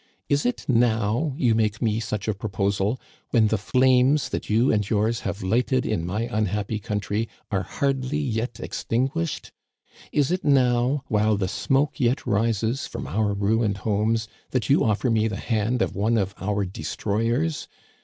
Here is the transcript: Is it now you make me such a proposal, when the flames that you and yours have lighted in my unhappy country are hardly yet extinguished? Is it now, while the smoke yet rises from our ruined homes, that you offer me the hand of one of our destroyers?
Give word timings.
Is 0.29 0.47
it 0.47 0.65
now 0.67 1.35
you 1.37 1.53
make 1.53 1.79
me 1.79 1.99
such 1.99 2.27
a 2.27 2.33
proposal, 2.33 2.99
when 3.29 3.49
the 3.49 3.57
flames 3.59 4.29
that 4.29 4.49
you 4.49 4.71
and 4.71 4.89
yours 4.89 5.19
have 5.19 5.43
lighted 5.43 5.85
in 5.85 6.07
my 6.07 6.21
unhappy 6.23 6.79
country 6.79 7.29
are 7.51 7.61
hardly 7.61 8.17
yet 8.17 8.59
extinguished? 8.59 9.51
Is 10.11 10.31
it 10.31 10.43
now, 10.43 11.03
while 11.07 11.37
the 11.37 11.47
smoke 11.47 11.99
yet 11.99 12.25
rises 12.25 12.87
from 12.87 13.05
our 13.05 13.31
ruined 13.35 13.77
homes, 13.85 14.27
that 14.49 14.71
you 14.71 14.83
offer 14.83 15.11
me 15.11 15.27
the 15.27 15.35
hand 15.35 15.83
of 15.83 15.95
one 15.95 16.17
of 16.17 16.33
our 16.39 16.65
destroyers? 16.65 17.67